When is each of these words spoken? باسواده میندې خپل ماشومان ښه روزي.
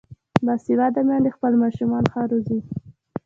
باسواده 0.45 1.01
میندې 1.07 1.29
خپل 1.35 1.53
ماشومان 1.63 2.03
ښه 2.11 2.21
روزي. 2.31 2.59